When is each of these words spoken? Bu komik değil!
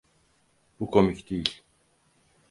Bu 0.79 0.91
komik 0.91 1.29
değil! 1.29 1.61